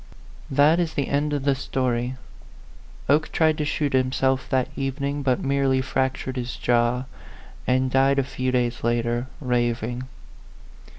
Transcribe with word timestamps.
That 0.49 0.79
is 0.79 0.95
the 0.95 1.09
end 1.09 1.31
of 1.31 1.43
the 1.43 1.53
story, 1.53 2.15
Oke 3.07 3.31
tried 3.31 3.59
to 3.59 3.65
shoot 3.65 3.93
himself 3.93 4.49
that 4.49 4.67
evening, 4.75 5.21
but 5.21 5.43
merely 5.43 5.79
fractured 5.79 6.37
his 6.37 6.55
jaw, 6.57 7.03
and 7.67 7.91
died 7.91 8.17
a 8.17 8.23
few 8.23 8.51
days 8.51 8.83
later, 8.83 9.27
raving. 9.39 10.05